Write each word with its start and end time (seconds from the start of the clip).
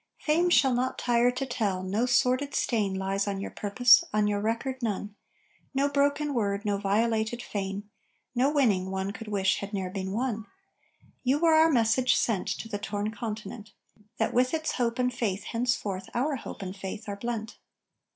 Fame 0.17 0.49
shall 0.49 0.73
not 0.73 0.97
tire 0.97 1.29
to 1.29 1.45
tell, 1.45 1.83
no 1.83 2.07
sordid 2.07 2.55
stain 2.55 2.95
Lies 2.95 3.27
on 3.27 3.39
your 3.39 3.51
purpose, 3.51 4.03
on 4.11 4.25
your 4.25 4.41
record 4.41 4.81
none. 4.81 5.13
No 5.75 5.87
broken 5.87 6.33
word, 6.33 6.65
no 6.65 6.79
violated 6.79 7.39
fane, 7.43 7.87
No 8.33 8.49
winning 8.49 8.89
one 8.89 9.11
could 9.11 9.27
wish 9.27 9.59
had 9.59 9.73
ne'er 9.73 9.91
been 9.91 10.11
won. 10.11 10.47
You 11.21 11.37
were 11.37 11.53
our 11.53 11.69
message 11.69 12.15
sent 12.15 12.47
To 12.47 12.67
the 12.67 12.79
torn 12.79 13.11
Continent: 13.11 13.73
That 14.17 14.33
with 14.33 14.55
its 14.55 14.71
hope 14.71 14.97
and 14.97 15.13
faith 15.13 15.43
henceforth 15.43 16.09
our 16.15 16.35
faith 16.35 16.55
and 16.63 16.75
hope 16.75 17.07
are 17.07 17.15
blent. 17.15 17.59